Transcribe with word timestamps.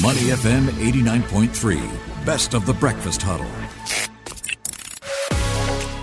Money 0.00 0.30
FM 0.30 0.68
89.3, 0.68 2.24
best 2.24 2.54
of 2.54 2.64
the 2.64 2.72
breakfast 2.72 3.20
huddle. 3.20 3.44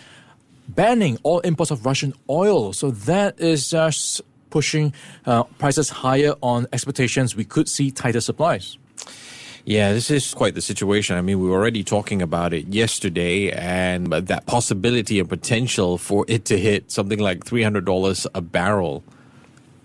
banning 0.69 1.17
all 1.23 1.39
imports 1.41 1.71
of 1.71 1.85
Russian 1.85 2.13
oil. 2.29 2.73
So 2.73 2.91
that 2.91 3.39
is 3.39 3.69
just 3.69 4.21
pushing 4.49 4.93
uh, 5.25 5.43
prices 5.43 5.89
higher 5.89 6.33
on 6.41 6.67
expectations 6.71 7.35
we 7.35 7.45
could 7.45 7.67
see 7.67 7.91
tighter 7.91 8.21
supplies. 8.21 8.77
Yeah, 9.67 9.91
this 9.91 10.09
is 10.09 10.33
quite 10.33 10.55
the 10.55 10.61
situation. 10.61 11.17
I 11.17 11.21
mean, 11.21 11.41
we 11.41 11.49
were 11.49 11.57
already 11.57 11.83
talking 11.83 12.21
about 12.21 12.53
it 12.53 12.67
yesterday 12.67 13.51
and 13.51 14.07
that 14.13 14.45
possibility 14.45 15.19
and 15.19 15.27
potential 15.27 15.97
for 15.97 16.23
it 16.29 16.45
to 16.45 16.57
hit 16.57 16.89
something 16.89 17.19
like 17.19 17.43
$300 17.43 18.27
a 18.33 18.41
barrel. 18.41 19.03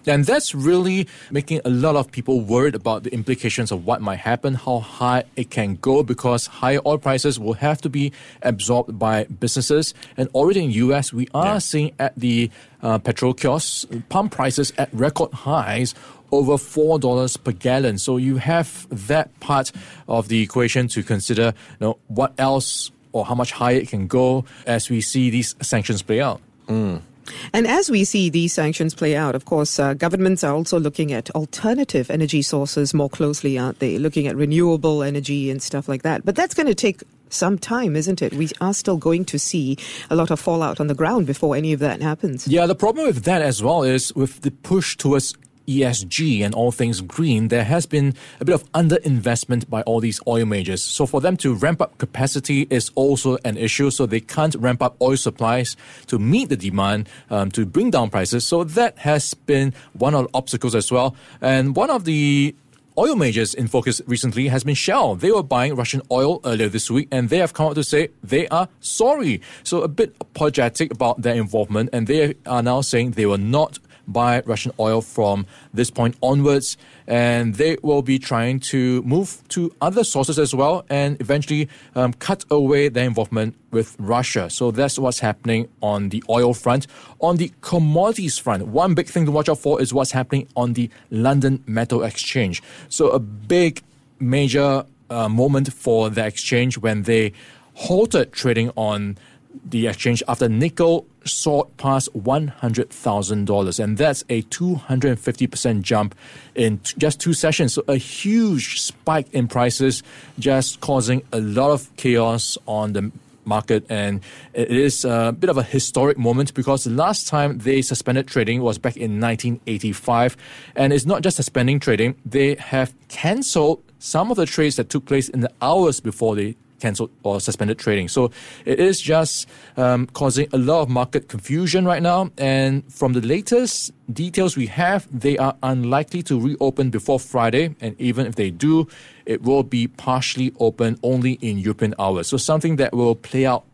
And 0.06 0.24
that's 0.24 0.54
really 0.54 1.06
making 1.30 1.60
a 1.64 1.70
lot 1.70 1.96
of 1.96 2.10
people 2.10 2.40
worried 2.40 2.74
about 2.74 3.04
the 3.04 3.12
implications 3.12 3.70
of 3.70 3.86
what 3.86 4.00
might 4.00 4.18
happen, 4.18 4.54
how 4.54 4.80
high 4.80 5.24
it 5.36 5.50
can 5.50 5.76
go, 5.76 6.02
because 6.02 6.46
higher 6.46 6.80
oil 6.84 6.98
prices 6.98 7.38
will 7.38 7.54
have 7.54 7.80
to 7.82 7.88
be 7.88 8.12
absorbed 8.42 8.98
by 8.98 9.24
businesses. 9.24 9.94
And 10.16 10.28
already 10.34 10.64
in 10.64 10.70
the 10.70 10.76
US, 10.76 11.12
we 11.12 11.28
are 11.34 11.54
yeah. 11.54 11.58
seeing 11.58 11.92
at 11.98 12.14
the 12.16 12.50
uh, 12.82 12.98
petrol 12.98 13.34
kiosks 13.34 13.86
pump 14.08 14.32
prices 14.32 14.72
at 14.78 14.92
record 14.92 15.32
highs 15.32 15.94
over 16.32 16.54
$4 16.54 17.44
per 17.44 17.52
gallon. 17.52 17.98
So 17.98 18.16
you 18.16 18.38
have 18.38 18.86
that 18.90 19.38
part 19.40 19.70
of 20.08 20.28
the 20.28 20.42
equation 20.42 20.88
to 20.88 21.02
consider, 21.02 21.52
you 21.78 21.86
know, 21.86 21.98
what 22.08 22.32
else 22.38 22.90
or 23.12 23.26
how 23.26 23.34
much 23.34 23.52
higher 23.52 23.76
it 23.76 23.88
can 23.88 24.06
go 24.06 24.44
as 24.66 24.88
we 24.88 25.00
see 25.02 25.30
these 25.30 25.54
sanctions 25.60 26.02
play 26.02 26.20
out. 26.20 26.40
Mm. 26.66 27.02
And 27.52 27.66
as 27.66 27.90
we 27.90 28.04
see 28.04 28.30
these 28.30 28.52
sanctions 28.52 28.94
play 28.94 29.16
out, 29.16 29.34
of 29.34 29.44
course, 29.44 29.78
uh, 29.78 29.94
governments 29.94 30.42
are 30.44 30.54
also 30.54 30.78
looking 30.78 31.12
at 31.12 31.30
alternative 31.30 32.10
energy 32.10 32.42
sources 32.42 32.94
more 32.94 33.10
closely, 33.10 33.58
aren't 33.58 33.78
they? 33.78 33.98
Looking 33.98 34.26
at 34.26 34.36
renewable 34.36 35.02
energy 35.02 35.50
and 35.50 35.62
stuff 35.62 35.88
like 35.88 36.02
that. 36.02 36.24
But 36.24 36.36
that's 36.36 36.54
going 36.54 36.66
to 36.68 36.74
take 36.74 37.02
some 37.28 37.58
time, 37.58 37.96
isn't 37.96 38.22
it? 38.22 38.34
We 38.34 38.50
are 38.60 38.74
still 38.74 38.96
going 38.96 39.24
to 39.26 39.38
see 39.38 39.78
a 40.10 40.16
lot 40.16 40.30
of 40.30 40.38
fallout 40.38 40.80
on 40.80 40.86
the 40.86 40.94
ground 40.94 41.26
before 41.26 41.56
any 41.56 41.72
of 41.72 41.80
that 41.80 42.02
happens. 42.02 42.46
Yeah, 42.46 42.66
the 42.66 42.74
problem 42.74 43.06
with 43.06 43.24
that 43.24 43.42
as 43.42 43.62
well 43.62 43.82
is 43.82 44.14
with 44.14 44.42
the 44.42 44.50
push 44.50 44.96
towards 44.96 45.34
ESG 45.66 46.44
and 46.44 46.54
all 46.54 46.72
things 46.72 47.00
green, 47.00 47.48
there 47.48 47.64
has 47.64 47.86
been 47.86 48.14
a 48.40 48.44
bit 48.44 48.54
of 48.54 48.70
underinvestment 48.72 49.68
by 49.68 49.82
all 49.82 50.00
these 50.00 50.20
oil 50.26 50.44
majors. 50.44 50.82
So 50.82 51.06
for 51.06 51.20
them 51.20 51.36
to 51.38 51.54
ramp 51.54 51.80
up 51.80 51.98
capacity 51.98 52.66
is 52.70 52.90
also 52.94 53.38
an 53.44 53.56
issue. 53.56 53.90
So 53.90 54.06
they 54.06 54.20
can't 54.20 54.54
ramp 54.56 54.82
up 54.82 54.96
oil 55.00 55.16
supplies 55.16 55.76
to 56.06 56.18
meet 56.18 56.48
the 56.48 56.56
demand 56.56 57.08
um, 57.30 57.50
to 57.52 57.66
bring 57.66 57.90
down 57.90 58.10
prices. 58.10 58.46
So 58.46 58.64
that 58.64 58.98
has 58.98 59.34
been 59.34 59.74
one 59.92 60.14
of 60.14 60.24
the 60.24 60.30
obstacles 60.34 60.74
as 60.74 60.90
well. 60.90 61.14
And 61.40 61.76
one 61.76 61.90
of 61.90 62.04
the 62.04 62.54
oil 62.98 63.16
majors 63.16 63.54
in 63.54 63.68
focus 63.68 64.02
recently 64.06 64.48
has 64.48 64.64
been 64.64 64.74
Shell. 64.74 65.16
They 65.16 65.30
were 65.30 65.42
buying 65.42 65.74
Russian 65.74 66.02
oil 66.10 66.40
earlier 66.44 66.68
this 66.68 66.90
week 66.90 67.08
and 67.10 67.28
they 67.28 67.38
have 67.38 67.54
come 67.54 67.68
out 67.68 67.74
to 67.76 67.84
say 67.84 68.08
they 68.22 68.48
are 68.48 68.68
sorry. 68.80 69.40
So 69.64 69.82
a 69.82 69.88
bit 69.88 70.14
apologetic 70.20 70.92
about 70.92 71.22
their 71.22 71.34
involvement 71.34 71.90
and 71.92 72.06
they 72.06 72.34
are 72.46 72.62
now 72.62 72.80
saying 72.80 73.12
they 73.12 73.26
were 73.26 73.38
not 73.38 73.78
buy 74.06 74.42
Russian 74.46 74.72
oil 74.78 75.00
from 75.00 75.46
this 75.72 75.90
point 75.90 76.16
onwards. 76.22 76.76
And 77.06 77.54
they 77.56 77.76
will 77.82 78.02
be 78.02 78.18
trying 78.18 78.60
to 78.60 79.02
move 79.02 79.42
to 79.48 79.74
other 79.80 80.04
sources 80.04 80.38
as 80.38 80.54
well 80.54 80.84
and 80.88 81.20
eventually 81.20 81.68
um, 81.94 82.12
cut 82.14 82.44
away 82.50 82.88
their 82.88 83.04
involvement 83.04 83.56
with 83.70 83.96
Russia. 83.98 84.48
So 84.50 84.70
that's 84.70 84.98
what's 84.98 85.18
happening 85.18 85.68
on 85.82 86.10
the 86.10 86.22
oil 86.28 86.54
front. 86.54 86.86
On 87.20 87.36
the 87.36 87.50
commodities 87.60 88.38
front, 88.38 88.68
one 88.68 88.94
big 88.94 89.08
thing 89.08 89.26
to 89.26 89.32
watch 89.32 89.48
out 89.48 89.58
for 89.58 89.80
is 89.80 89.92
what's 89.92 90.12
happening 90.12 90.46
on 90.56 90.74
the 90.74 90.90
London 91.10 91.62
Metal 91.66 92.02
Exchange. 92.04 92.62
So 92.88 93.10
a 93.10 93.18
big, 93.18 93.82
major 94.20 94.84
uh, 95.10 95.28
moment 95.28 95.72
for 95.72 96.08
the 96.08 96.24
exchange 96.24 96.78
when 96.78 97.02
they 97.02 97.32
halted 97.74 98.32
trading 98.32 98.70
on 98.76 99.18
the 99.64 99.86
exchange 99.86 100.22
after 100.28 100.48
nickel 100.48 101.06
soared 101.24 101.76
past 101.76 102.12
$100,000. 102.14 103.84
And 103.84 103.98
that's 103.98 104.24
a 104.28 104.42
250% 104.42 105.82
jump 105.82 106.14
in 106.54 106.80
just 106.98 107.20
two 107.20 107.32
sessions. 107.32 107.74
So 107.74 107.84
a 107.88 107.96
huge 107.96 108.80
spike 108.80 109.32
in 109.32 109.48
prices, 109.48 110.02
just 110.38 110.80
causing 110.80 111.22
a 111.32 111.40
lot 111.40 111.70
of 111.70 111.94
chaos 111.96 112.58
on 112.66 112.92
the 112.92 113.12
market 113.44 113.84
and 113.88 114.20
it 114.54 114.70
is 114.70 115.04
a 115.04 115.34
bit 115.36 115.50
of 115.50 115.58
a 115.58 115.62
historic 115.64 116.16
moment 116.16 116.54
because 116.54 116.84
the 116.84 116.90
last 116.90 117.26
time 117.26 117.58
they 117.58 117.82
suspended 117.82 118.28
trading 118.28 118.62
was 118.62 118.78
back 118.78 118.96
in 118.96 119.20
1985 119.20 120.36
and 120.76 120.92
it's 120.92 121.06
not 121.06 121.22
just 121.22 121.36
suspending 121.36 121.80
trading 121.80 122.14
they 122.24 122.54
have 122.54 122.94
cancelled 123.08 123.82
some 123.98 124.30
of 124.30 124.36
the 124.36 124.46
trades 124.46 124.76
that 124.76 124.88
took 124.88 125.04
place 125.06 125.28
in 125.28 125.40
the 125.40 125.50
hours 125.60 125.98
before 125.98 126.36
they 126.36 126.54
cancelled 126.82 127.10
or 127.22 127.40
suspended 127.40 127.78
trading. 127.78 128.08
So 128.08 128.30
it 128.66 128.78
is 128.80 129.00
just 129.00 129.46
um, 129.76 130.06
causing 130.20 130.48
a 130.52 130.58
lot 130.58 130.82
of 130.82 130.88
market 130.88 131.28
confusion 131.28 131.86
right 131.86 132.02
now. 132.02 132.30
And 132.36 132.82
from 132.92 133.14
the 133.14 133.20
latest 133.20 133.92
details 134.12 134.56
we 134.56 134.66
have, 134.66 135.06
they 135.08 135.38
are 135.38 135.54
unlikely 135.62 136.22
to 136.24 136.34
reopen 136.40 136.90
before 136.90 137.20
Friday. 137.20 137.74
And 137.80 137.94
even 138.00 138.26
if 138.26 138.34
they 138.34 138.50
do, 138.50 138.88
it 139.24 139.42
will 139.42 139.62
be 139.62 139.86
partially 139.86 140.52
open 140.58 140.98
only 141.02 141.38
in 141.40 141.58
European 141.58 141.94
hours. 141.98 142.26
So 142.26 142.36
something 142.36 142.76
that 142.76 142.92
will 142.92 143.14
play 143.14 143.46
out 143.46 143.64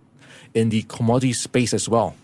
in 0.52 0.69
the 0.69 0.82
commodity 0.82 1.32
space 1.32 1.72
as 1.72 1.88
well. 1.88 2.14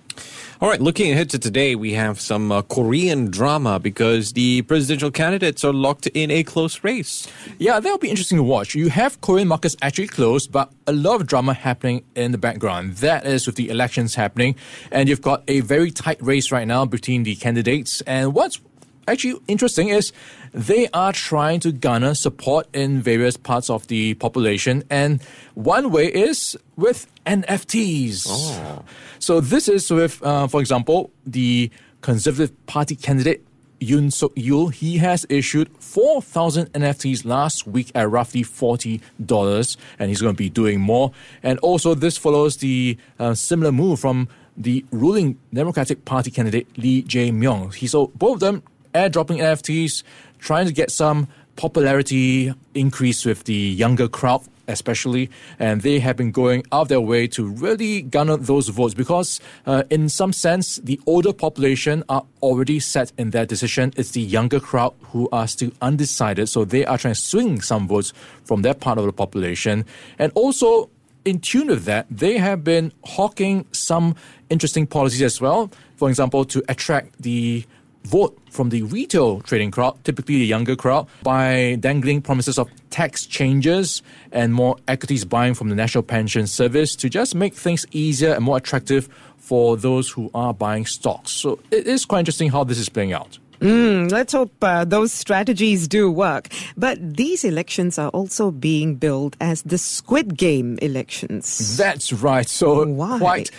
All 0.61 0.69
right, 0.71 0.81
looking 0.81 1.13
ahead 1.13 1.31
to 1.31 1.39
today, 1.39 1.75
we 1.75 1.93
have 1.93 2.21
some 2.21 2.51
uh, 2.51 2.63
Korean 2.63 3.31
drama 3.31 3.79
because 3.79 4.33
the 4.33 4.63
presidential 4.63 5.11
candidates 5.11 5.65
are 5.65 5.73
locked 5.73 6.07
in 6.07 6.31
a 6.31 6.43
close 6.43 6.83
race. 6.83 7.29
Yeah, 7.59 7.81
that'll 7.81 7.99
be 7.99 8.09
interesting 8.09 8.39
to 8.39 8.45
watch. 8.45 8.75
You 8.75 8.89
have 8.89 9.21
Korean 9.21 9.49
markets 9.49 9.77
actually 9.83 10.07
closed, 10.07 10.53
but 10.53 10.73
a 10.87 10.93
lot 10.93 11.21
of 11.21 11.27
drama 11.27 11.55
happening 11.55 12.05
in 12.15 12.33
the 12.33 12.39
background. 12.39 12.97
That 12.97 13.27
is 13.27 13.47
with 13.47 13.57
the 13.57 13.69
elections 13.69 14.15
happening, 14.15 14.55
and 14.91 15.09
you've 15.09 15.23
got 15.23 15.43
a 15.49 15.61
very 15.61 15.91
tight 15.91 16.23
race 16.23 16.51
right 16.51 16.67
now 16.67 16.87
between 16.87 17.25
the 17.25 17.35
candidates. 17.35 18.01
And 18.03 18.33
what's 18.33 18.61
actually 19.07 19.41
interesting 19.49 19.89
is 19.89 20.13
they 20.53 20.89
are 20.89 21.13
trying 21.13 21.61
to 21.61 21.73
garner 21.73 22.15
support 22.15 22.67
in 22.75 23.03
various 23.03 23.37
parts 23.37 23.71
of 23.71 23.87
the 23.89 24.15
population. 24.15 24.85
And 24.91 25.23
one 25.55 25.91
way 25.91 26.07
is 26.07 26.57
with 26.77 27.07
NFTs. 27.27 28.27
Oh. 28.29 28.85
So 29.19 29.41
this 29.41 29.69
is 29.69 29.91
with, 29.91 30.23
uh, 30.23 30.47
for 30.47 30.61
example, 30.61 31.11
the 31.27 31.71
Conservative 32.01 32.53
Party 32.67 32.97
candidate 32.97 33.45
Yoon 33.81 34.13
Suk 34.13 34.35
Yeol. 34.35 34.73
He 34.73 34.99
has 34.99 35.27
issued 35.29 35.71
4,000 35.79 36.73
NFTs 36.73 37.25
last 37.25 37.67
week 37.67 37.91
at 37.95 38.11
roughly 38.11 38.43
$40, 38.43 39.77
and 39.99 40.09
he's 40.09 40.21
going 40.21 40.35
to 40.35 40.39
be 40.39 40.51
doing 40.51 40.81
more. 40.81 41.13
And 41.43 41.59
also, 41.61 41.95
this 41.95 42.17
follows 42.17 42.59
the 42.59 42.97
uh, 43.19 43.35
similar 43.35 43.73
move 43.73 44.01
from 44.01 44.29
the 44.57 44.85
ruling 44.91 45.39
Democratic 45.53 46.05
Party 46.05 46.31
candidate 46.31 46.67
Lee 46.77 47.03
Jae-myung. 47.03 47.75
He 47.75 47.87
so 47.87 48.09
both 48.15 48.35
of 48.35 48.41
them 48.41 48.63
airdropping 48.95 49.39
NFTs, 49.39 50.03
trying 50.39 50.67
to 50.67 50.73
get 50.73 50.91
some 50.91 51.29
popularity 51.57 52.53
increase 52.75 53.25
with 53.25 53.45
the 53.45 53.55
younger 53.55 54.09
crowd 54.09 54.43
especially, 54.69 55.31
and 55.59 55.83
they 55.83 55.99
have 55.99 56.17
been 56.17 56.31
going 56.31 56.65
out 56.73 56.89
their 56.89 57.01
way 57.01 57.27
to 57.27 57.47
really 57.47 58.03
garner 58.03 58.37
those 58.37 58.69
votes 58.69 58.95
because, 58.95 59.41
uh, 59.67 59.83
in 59.91 60.09
some 60.09 60.33
sense, 60.33 60.77
the 60.77 61.01
older 61.07 61.33
population 61.33 62.03
are 62.09 62.25
already 62.43 62.81
set 62.81 63.13
in 63.19 63.31
their 63.31 63.47
decision. 63.47 63.93
It's 63.97 64.13
the 64.13 64.21
younger 64.21 64.61
crowd 64.61 64.95
who 65.13 65.29
are 65.33 65.47
still 65.47 65.71
undecided, 65.83 66.49
so 66.49 66.65
they 66.65 66.85
are 66.85 66.99
trying 66.99 67.15
to 67.15 67.21
swing 67.21 67.61
some 67.61 67.87
votes 67.89 68.13
from 68.45 68.63
that 68.63 68.81
part 68.81 68.99
of 68.99 69.05
the 69.05 69.13
population. 69.13 69.85
And 70.19 70.33
also, 70.35 70.91
in 71.25 71.41
tune 71.41 71.69
with 71.69 71.85
that, 71.85 72.07
they 72.11 72.39
have 72.39 72.65
been 72.65 72.93
hawking 73.05 73.67
some 73.73 74.15
interesting 74.51 74.87
policies 74.87 75.23
as 75.23 75.41
well. 75.41 75.71
For 75.97 76.09
example, 76.09 76.45
to 76.47 76.63
attract 76.69 77.23
the 77.23 77.65
vote 78.05 78.39
from 78.51 78.69
the 78.69 78.83
retail 78.83 79.41
trading 79.41 79.71
crowd, 79.71 80.03
typically 80.05 80.37
the 80.39 80.47
younger 80.47 80.77
crowd, 80.77 81.07
by 81.23 81.77
dangling 81.81 82.23
promises 82.23 82.59
of 82.59 82.71
tax 82.91 83.27
changes 83.27 84.03
and 84.33 84.55
more 84.55 84.77
equities 84.89 85.25
buying 85.25 85.55
from 85.55 85.69
the 85.69 85.75
National 85.75 86.03
Pension 86.03 86.47
Service 86.47 86.95
to 86.97 87.09
just 87.09 87.35
make 87.35 87.55
things 87.55 87.85
easier 87.93 88.35
and 88.35 88.45
more 88.45 88.59
attractive 88.59 89.09
for 89.39 89.77
those 89.77 90.11
who 90.11 90.31
are 90.35 90.55
buying 90.55 90.87
stocks. 90.87 91.31
So 91.33 91.59
it 91.71 91.87
is 91.87 92.05
quite 92.05 92.21
interesting 92.21 92.51
how 92.51 92.65
this 92.65 92.79
is 92.79 92.89
playing 92.89 93.13
out. 93.13 93.39
Mm, 93.61 94.11
let's 94.11 94.33
hope 94.33 94.53
uh, 94.63 94.85
those 94.85 95.13
strategies 95.13 95.89
do 95.89 96.11
work. 96.11 96.49
But 96.77 96.99
these 97.17 97.45
elections 97.45 97.99
are 97.99 98.11
also 98.11 98.51
being 98.51 98.97
billed 98.97 99.37
as 99.41 99.63
the 99.63 99.79
Squid 99.79 100.37
Game 100.37 100.79
elections. 100.83 101.77
That's 101.77 102.13
right. 102.13 102.49
So 102.49 102.87
Why? 102.87 103.19
quite 103.19 103.51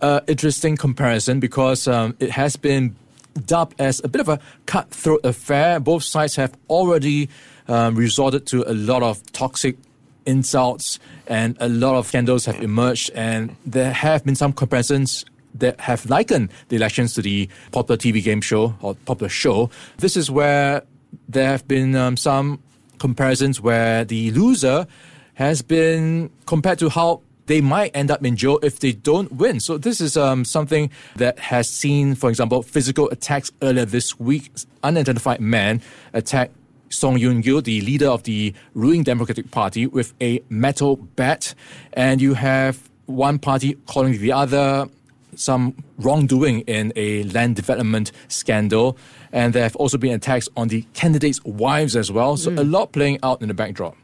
uh, 0.00 0.20
interesting 0.26 0.76
comparison 0.76 1.38
because 1.38 1.86
um, 1.86 2.16
it 2.18 2.30
has 2.30 2.56
been 2.56 2.96
dubbed 3.46 3.80
as 3.80 4.00
a 4.04 4.08
bit 4.08 4.20
of 4.20 4.28
a 4.28 4.38
cutthroat 4.66 5.24
affair. 5.24 5.80
Both 5.80 6.04
sides 6.04 6.36
have 6.36 6.56
already 6.68 7.28
um, 7.68 7.96
resorted 7.96 8.46
to 8.48 8.64
a 8.70 8.74
lot 8.74 9.02
of 9.02 9.22
toxic 9.32 9.76
insults 10.26 10.98
and 11.26 11.56
a 11.60 11.68
lot 11.68 11.96
of 11.96 12.06
scandals 12.06 12.44
have 12.46 12.62
emerged 12.62 13.10
and 13.14 13.56
there 13.66 13.92
have 13.92 14.24
been 14.24 14.36
some 14.36 14.52
comparisons 14.52 15.24
that 15.54 15.78
have 15.80 16.08
likened 16.08 16.50
the 16.68 16.76
elections 16.76 17.14
to 17.14 17.22
the 17.22 17.48
popular 17.72 17.98
TV 17.98 18.22
game 18.22 18.40
show 18.40 18.74
or 18.80 18.94
popular 18.94 19.28
show. 19.28 19.70
This 19.98 20.16
is 20.16 20.30
where 20.30 20.82
there 21.28 21.48
have 21.48 21.66
been 21.68 21.94
um, 21.94 22.16
some 22.16 22.62
comparisons 22.98 23.60
where 23.60 24.04
the 24.04 24.30
loser 24.30 24.86
has 25.34 25.62
been 25.62 26.30
compared 26.46 26.78
to 26.78 26.88
how 26.88 27.20
they 27.52 27.60
might 27.60 27.94
end 27.94 28.10
up 28.10 28.24
in 28.24 28.34
jail 28.34 28.58
if 28.62 28.80
they 28.80 28.92
don't 28.92 29.30
win. 29.30 29.60
So 29.60 29.76
this 29.76 30.00
is 30.00 30.16
um, 30.16 30.42
something 30.42 30.90
that 31.16 31.38
has 31.38 31.68
seen, 31.68 32.14
for 32.14 32.30
example, 32.30 32.62
physical 32.62 33.10
attacks 33.10 33.52
earlier 33.60 33.84
this 33.84 34.18
week. 34.18 34.50
Unidentified 34.82 35.38
man 35.38 35.82
attacked 36.14 36.54
Song 36.88 37.18
Young-gil, 37.18 37.60
the 37.60 37.82
leader 37.82 38.08
of 38.08 38.22
the 38.22 38.54
ruling 38.72 39.02
Democratic 39.02 39.50
Party, 39.50 39.86
with 39.86 40.14
a 40.22 40.42
metal 40.48 40.96
bat, 40.96 41.54
and 41.92 42.22
you 42.22 42.32
have 42.32 42.88
one 43.04 43.38
party 43.38 43.74
calling 43.86 44.16
the 44.18 44.32
other 44.32 44.88
some 45.34 45.74
wrongdoing 45.98 46.60
in 46.60 46.90
a 46.96 47.24
land 47.24 47.56
development 47.56 48.12
scandal. 48.28 48.96
And 49.30 49.52
there 49.52 49.62
have 49.62 49.76
also 49.76 49.98
been 49.98 50.14
attacks 50.14 50.48
on 50.56 50.68
the 50.68 50.86
candidates' 50.94 51.44
wives 51.44 51.96
as 51.96 52.10
well. 52.10 52.38
So 52.38 52.50
a 52.50 52.64
lot 52.64 52.92
playing 52.92 53.18
out 53.22 53.42
in 53.42 53.48
the 53.48 53.54
backdrop. 53.54 53.94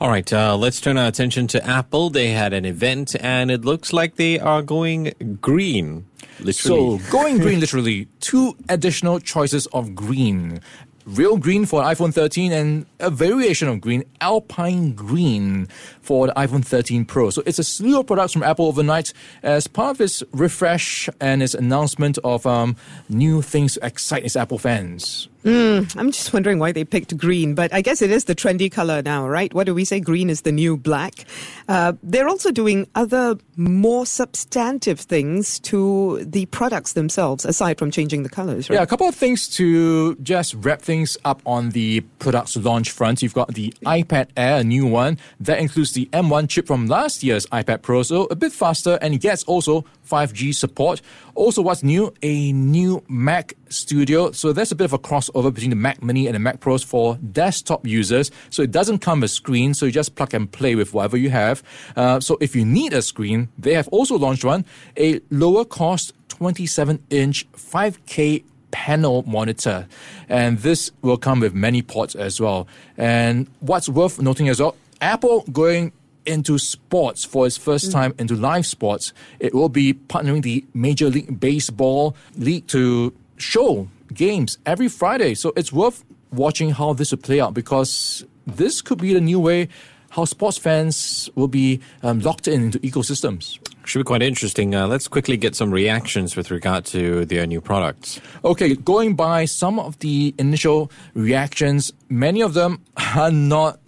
All 0.00 0.08
right, 0.08 0.32
uh, 0.32 0.56
let's 0.56 0.80
turn 0.80 0.96
our 0.96 1.08
attention 1.08 1.46
to 1.48 1.62
Apple. 1.66 2.08
They 2.08 2.28
had 2.28 2.54
an 2.54 2.64
event, 2.64 3.14
and 3.20 3.50
it 3.50 3.66
looks 3.66 3.92
like 3.92 4.16
they 4.16 4.38
are 4.38 4.62
going 4.62 5.38
green. 5.42 6.06
Literally. 6.38 6.98
So 6.98 7.10
going 7.10 7.36
green, 7.36 7.60
literally, 7.60 8.08
two 8.18 8.56
additional 8.70 9.20
choices 9.20 9.66
of 9.74 9.94
green. 9.94 10.62
Real 11.04 11.36
green 11.36 11.66
for 11.66 11.82
iPhone 11.82 12.14
13 12.14 12.50
and 12.50 12.86
a 12.98 13.10
variation 13.10 13.68
of 13.68 13.82
green, 13.82 14.04
Alpine 14.22 14.94
green 14.94 15.66
for 16.00 16.28
the 16.28 16.32
iPhone 16.32 16.64
13 16.64 17.04
Pro. 17.04 17.28
So 17.28 17.42
it's 17.44 17.58
a 17.58 17.64
slew 17.64 18.00
of 18.00 18.06
products 18.06 18.32
from 18.32 18.42
Apple 18.42 18.68
overnight 18.68 19.12
as 19.42 19.66
part 19.66 19.96
of 19.96 20.00
its 20.00 20.22
refresh 20.32 21.10
and 21.20 21.42
its 21.42 21.52
announcement 21.52 22.16
of 22.24 22.46
um, 22.46 22.74
new 23.10 23.42
things 23.42 23.74
to 23.74 23.84
excite 23.84 24.24
its 24.24 24.36
Apple 24.36 24.58
fans. 24.58 25.28
I'm 25.44 26.10
just 26.10 26.32
wondering 26.32 26.58
why 26.58 26.72
they 26.72 26.84
picked 26.84 27.16
green, 27.16 27.54
but 27.54 27.72
I 27.72 27.80
guess 27.80 28.02
it 28.02 28.10
is 28.10 28.24
the 28.26 28.34
trendy 28.34 28.70
color 28.70 29.00
now, 29.02 29.26
right? 29.26 29.52
What 29.54 29.64
do 29.64 29.74
we 29.74 29.84
say? 29.84 29.98
Green 30.00 30.28
is 30.28 30.42
the 30.42 30.52
new 30.52 30.76
black. 30.76 31.24
Uh, 31.66 31.94
they're 32.02 32.28
also 32.28 32.50
doing 32.50 32.86
other 32.94 33.36
more 33.56 34.04
substantive 34.04 35.00
things 35.00 35.58
to 35.60 36.22
the 36.24 36.46
products 36.46 36.92
themselves, 36.92 37.44
aside 37.44 37.78
from 37.78 37.90
changing 37.90 38.22
the 38.22 38.28
colors, 38.28 38.68
right? 38.68 38.76
Yeah, 38.76 38.82
a 38.82 38.86
couple 38.86 39.08
of 39.08 39.14
things 39.14 39.48
to 39.56 40.14
just 40.16 40.54
wrap 40.54 40.82
things 40.82 41.16
up 41.24 41.40
on 41.46 41.70
the 41.70 42.00
products 42.18 42.56
launch 42.56 42.90
front. 42.90 43.22
You've 43.22 43.34
got 43.34 43.54
the 43.54 43.72
iPad 43.86 44.28
Air, 44.36 44.60
a 44.60 44.64
new 44.64 44.86
one 44.86 45.18
that 45.40 45.58
includes 45.58 45.92
the 45.92 46.06
M1 46.12 46.48
chip 46.48 46.66
from 46.66 46.86
last 46.86 47.22
year's 47.22 47.46
iPad 47.46 47.82
Pro, 47.82 48.02
so 48.02 48.24
a 48.30 48.36
bit 48.36 48.52
faster 48.52 48.98
and 49.00 49.18
gets 49.20 49.42
also 49.44 49.84
5G 50.08 50.54
support. 50.54 51.00
Also, 51.34 51.62
what's 51.62 51.82
new? 51.82 52.12
A 52.22 52.52
new 52.52 53.02
Mac 53.08 53.54
Studio. 53.68 54.32
So 54.32 54.52
there's 54.52 54.72
a 54.72 54.74
bit 54.74 54.84
of 54.84 54.92
a 54.92 54.98
crossover 54.98 55.29
between 55.32 55.70
the 55.70 55.76
Mac 55.76 56.02
Mini 56.02 56.26
and 56.26 56.34
the 56.34 56.38
Mac 56.38 56.60
Pros 56.60 56.82
for 56.82 57.16
desktop 57.16 57.86
users. 57.86 58.30
So 58.50 58.62
it 58.62 58.70
doesn't 58.70 58.98
come 58.98 59.20
with 59.20 59.30
a 59.30 59.34
screen, 59.34 59.74
so 59.74 59.86
you 59.86 59.92
just 59.92 60.14
plug 60.14 60.34
and 60.34 60.50
play 60.50 60.74
with 60.74 60.94
whatever 60.94 61.16
you 61.16 61.30
have. 61.30 61.62
Uh, 61.96 62.20
so 62.20 62.36
if 62.40 62.54
you 62.54 62.64
need 62.64 62.92
a 62.92 63.02
screen, 63.02 63.48
they 63.58 63.74
have 63.74 63.88
also 63.88 64.16
launched 64.16 64.44
one, 64.44 64.64
a 64.96 65.20
lower 65.30 65.64
cost 65.64 66.12
27 66.28 67.02
inch 67.10 67.50
5K 67.52 68.44
panel 68.70 69.24
monitor. 69.26 69.86
And 70.28 70.58
this 70.58 70.90
will 71.02 71.16
come 71.16 71.40
with 71.40 71.54
many 71.54 71.82
ports 71.82 72.14
as 72.14 72.40
well. 72.40 72.68
And 72.96 73.48
what's 73.60 73.88
worth 73.88 74.20
noting 74.20 74.48
as 74.48 74.60
well, 74.60 74.76
Apple 75.00 75.44
going 75.52 75.92
into 76.26 76.58
sports 76.58 77.24
for 77.24 77.46
its 77.46 77.56
first 77.56 77.90
time 77.90 78.14
into 78.18 78.34
live 78.34 78.66
sports. 78.66 79.12
It 79.38 79.54
will 79.54 79.68
be 79.68 79.94
partnering 79.94 80.42
the 80.42 80.64
Major 80.74 81.08
League 81.08 81.40
Baseball 81.40 82.14
League 82.36 82.66
to 82.68 83.12
show 83.36 83.88
games 84.14 84.58
every 84.66 84.88
Friday. 84.88 85.34
So 85.34 85.52
it's 85.56 85.72
worth 85.72 86.04
watching 86.32 86.70
how 86.70 86.92
this 86.92 87.10
will 87.10 87.18
play 87.18 87.40
out 87.40 87.54
because 87.54 88.24
this 88.46 88.82
could 88.82 88.98
be 88.98 89.12
the 89.14 89.20
new 89.20 89.40
way 89.40 89.68
how 90.10 90.24
sports 90.24 90.58
fans 90.58 91.30
will 91.36 91.48
be 91.48 91.80
um, 92.02 92.20
locked 92.20 92.48
in 92.48 92.62
into 92.62 92.78
ecosystems. 92.80 93.58
Should 93.84 94.00
be 94.00 94.04
quite 94.04 94.22
interesting. 94.22 94.74
Uh, 94.74 94.86
let's 94.86 95.08
quickly 95.08 95.36
get 95.36 95.56
some 95.56 95.70
reactions 95.70 96.36
with 96.36 96.50
regard 96.50 96.84
to 96.86 97.24
their 97.24 97.46
new 97.46 97.60
products. 97.60 98.20
Okay, 98.44 98.74
going 98.74 99.14
by 99.14 99.46
some 99.46 99.78
of 99.78 99.98
the 100.00 100.34
initial 100.38 100.90
reactions, 101.14 101.92
many 102.08 102.40
of 102.42 102.54
them 102.54 102.82
are 103.16 103.30
not 103.30 103.79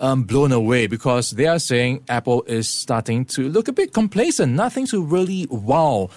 um, 0.00 0.24
blown 0.24 0.52
away 0.52 0.86
because 0.86 1.30
they 1.30 1.46
are 1.46 1.58
saying 1.58 2.02
Apple 2.08 2.42
is 2.46 2.68
starting 2.68 3.24
to 3.26 3.48
look 3.48 3.68
a 3.68 3.72
bit 3.72 3.92
complacent, 3.92 4.52
nothing 4.52 4.86
to 4.86 5.02
really 5.02 5.46
wow 5.50 6.08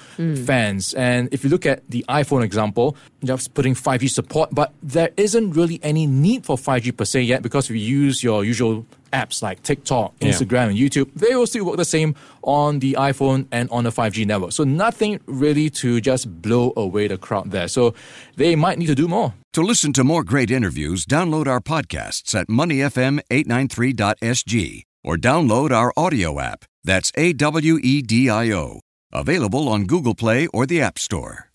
fans. 0.45 0.93
And 0.93 1.29
if 1.31 1.43
you 1.43 1.49
look 1.49 1.65
at 1.65 1.87
the 1.89 2.05
iPhone 2.09 2.43
example, 2.43 2.95
just 3.23 3.53
putting 3.53 3.75
5G 3.75 4.09
support, 4.09 4.49
but 4.53 4.73
there 4.81 5.11
isn't 5.17 5.51
really 5.51 5.79
any 5.83 6.07
need 6.07 6.45
for 6.45 6.57
5G 6.57 6.95
per 6.95 7.05
se 7.05 7.21
yet 7.21 7.41
because 7.41 7.69
if 7.69 7.75
you 7.75 7.81
use 7.81 8.23
your 8.23 8.43
usual 8.43 8.85
apps 9.11 9.41
like 9.41 9.63
TikTok, 9.63 10.13
Yeah. 10.19 10.29
Instagram, 10.29 10.69
and 10.69 10.77
YouTube, 10.77 11.09
they 11.15 11.35
will 11.35 11.47
still 11.47 11.65
work 11.65 11.77
the 11.77 11.85
same 11.85 12.13
on 12.43 12.79
the 12.79 12.95
iPhone 12.99 13.45
and 13.51 13.69
on 13.71 13.83
the 13.83 13.91
5G 13.91 14.25
network. 14.25 14.51
So 14.51 14.63
nothing 14.63 15.19
really 15.25 15.69
to 15.81 15.99
just 16.01 16.41
blow 16.41 16.73
away 16.77 17.07
the 17.07 17.17
crowd 17.17 17.51
there. 17.51 17.67
So 17.67 17.93
they 18.35 18.55
might 18.55 18.77
need 18.79 18.87
to 18.87 18.95
do 18.95 19.07
more. 19.07 19.33
To 19.53 19.61
listen 19.61 19.91
to 19.93 20.03
more 20.03 20.23
great 20.23 20.51
interviews, 20.51 21.05
download 21.05 21.47
our 21.47 21.59
podcasts 21.59 22.35
at 22.35 22.47
moneyfm893.sg 22.47 24.83
or 25.03 25.17
download 25.17 25.71
our 25.71 25.91
audio 25.97 26.39
app. 26.39 26.65
That's 26.83 27.11
A 27.15 27.33
W 27.33 27.79
E 27.81 28.01
D 28.01 28.29
I 28.29 28.51
O. 28.51 28.81
Available 29.11 29.67
on 29.69 29.85
Google 29.85 30.15
Play 30.15 30.47
or 30.47 30.65
the 30.65 30.81
App 30.81 30.99
Store. 30.99 31.49